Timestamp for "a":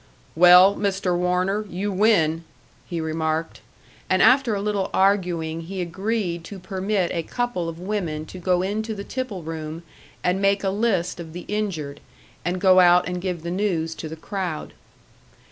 4.55-4.61, 7.13-7.21, 10.63-10.71